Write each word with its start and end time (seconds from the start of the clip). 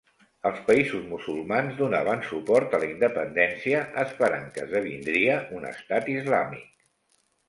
Els 0.49 0.59
països 0.67 1.01
musulmans 1.09 1.75
donaven 1.81 2.23
suport 2.29 2.73
a 2.77 2.79
la 2.83 2.89
independència 2.93 3.81
esperant 4.05 4.47
que 4.55 4.63
esdevindria 4.63 5.37
un 5.59 5.69
estat 5.73 6.11
islàmic. 6.15 6.65